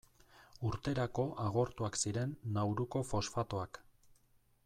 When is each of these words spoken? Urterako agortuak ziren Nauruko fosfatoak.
Urterako 0.69 1.25
agortuak 1.43 1.99
ziren 2.03 2.33
Nauruko 2.57 3.05
fosfatoak. 3.11 3.83